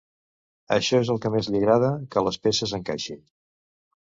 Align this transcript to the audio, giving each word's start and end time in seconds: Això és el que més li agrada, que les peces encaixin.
Això 0.75 1.01
és 1.03 1.11
el 1.15 1.21
que 1.25 1.31
més 1.35 1.49
li 1.55 1.61
agrada, 1.63 1.91
que 2.15 2.25
les 2.29 2.41
peces 2.47 2.75
encaixin. 2.79 3.25